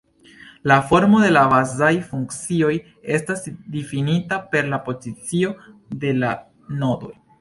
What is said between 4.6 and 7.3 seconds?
la pozicio de la nodoj.